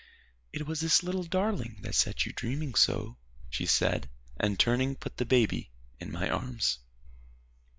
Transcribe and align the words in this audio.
"It 0.51 0.65
was 0.65 0.79
this 0.81 1.03
little 1.03 1.21
darling 1.25 1.77
that 1.83 1.93
set 1.93 2.25
you 2.25 2.33
dreaming 2.33 2.73
so," 2.73 3.19
she 3.51 3.67
said, 3.67 4.09
and 4.39 4.59
turning, 4.59 4.95
put 4.95 5.17
the 5.17 5.25
baby 5.25 5.69
in 5.99 6.11
my 6.11 6.27
arms. 6.27 6.79